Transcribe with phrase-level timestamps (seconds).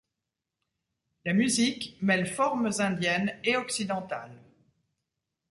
[1.25, 4.35] La musique mêle formes indiennes et occidentales.